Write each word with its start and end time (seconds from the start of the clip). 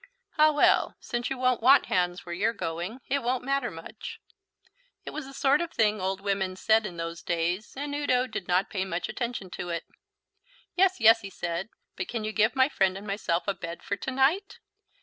"Ah, 0.35 0.51
well, 0.51 0.95
since 0.99 1.29
you 1.29 1.37
won't 1.37 1.61
want 1.61 1.85
hands 1.85 2.25
where 2.25 2.33
you're 2.33 2.53
going, 2.55 3.01
it 3.07 3.21
won't 3.21 3.43
matter 3.43 3.69
much." 3.69 4.19
It 5.05 5.11
was 5.11 5.27
the 5.27 5.33
sort 5.35 5.61
of 5.61 5.69
thing 5.71 6.01
old 6.01 6.21
women 6.21 6.55
said 6.55 6.87
in 6.87 6.97
those 6.97 7.21
days, 7.21 7.77
and 7.77 7.93
Udo 7.93 8.25
did 8.25 8.47
not 8.47 8.71
pay 8.71 8.83
much 8.83 9.07
attention 9.07 9.51
to 9.51 9.69
it. 9.69 9.83
"Yes, 10.73 10.99
yes," 10.99 11.21
he 11.21 11.29
said; 11.29 11.69
"but 11.95 12.07
can 12.07 12.23
you 12.23 12.31
give 12.31 12.55
my 12.55 12.67
friend 12.67 12.97
and 12.97 13.05
myself 13.05 13.47
a 13.47 13.53
bed 13.53 13.83
for 13.83 13.95
to 13.95 14.09
night?" 14.09 14.57